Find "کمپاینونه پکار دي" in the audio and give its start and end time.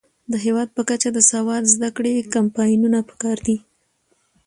2.35-3.57